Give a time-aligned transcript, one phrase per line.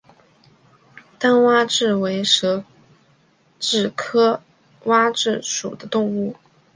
[1.19, 2.65] 单蛙蛭为舌
[3.59, 4.41] 蛭科
[4.85, 6.35] 蛙蛭属的动物。